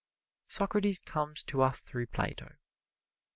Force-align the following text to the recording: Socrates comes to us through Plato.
Socrates 0.47 0.97
comes 0.97 1.43
to 1.43 1.61
us 1.61 1.81
through 1.81 2.07
Plato. 2.07 2.55